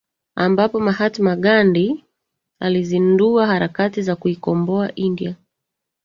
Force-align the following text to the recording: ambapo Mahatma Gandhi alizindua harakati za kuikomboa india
ambapo 0.35 0.79
Mahatma 0.79 1.35
Gandhi 1.35 2.03
alizindua 2.59 3.47
harakati 3.47 4.01
za 4.01 4.15
kuikomboa 4.15 4.95
india 4.95 5.35